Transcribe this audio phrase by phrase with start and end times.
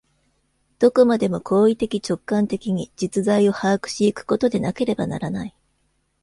[0.79, 5.55] どこまでも行為的直観的に実在を把握し行くことでなければならない。